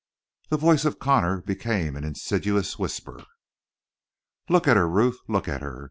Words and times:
The 0.49 0.57
voice 0.57 0.83
of 0.83 0.97
Connor 0.97 1.43
became 1.43 1.95
an 1.95 2.03
insidious 2.03 2.79
whisper. 2.79 3.23
"Look 4.49 4.67
at 4.67 4.75
her, 4.75 4.89
Ruth. 4.89 5.19
Look 5.27 5.47
at 5.47 5.61
her. 5.61 5.79